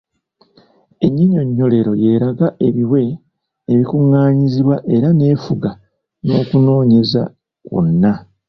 Ennyinyonnyolero 1.05 1.91
y’eraga 2.03 2.47
ebiwe 2.67 3.01
ebikuŋŋaanyizibwa 3.71 4.75
era 4.95 5.09
n’efuga 5.13 5.71
n’okunoonyeeza 6.25 7.23
kwonna. 7.65 8.11